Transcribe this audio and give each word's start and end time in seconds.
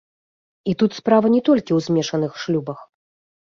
І 0.73 0.73
тут 0.83 0.91
справа 1.01 1.27
не 1.35 1.43
толькі 1.51 1.67
ў 1.73 1.79
змешаных 1.89 2.43
шлюбах. 2.47 2.79